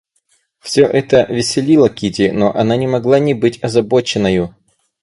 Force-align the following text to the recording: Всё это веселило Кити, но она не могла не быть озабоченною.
Всё 0.57 0.87
это 0.87 1.27
веселило 1.31 1.87
Кити, 1.87 2.31
но 2.33 2.51
она 2.55 2.75
не 2.75 2.87
могла 2.87 3.19
не 3.19 3.35
быть 3.35 3.63
озабоченною. 3.63 4.55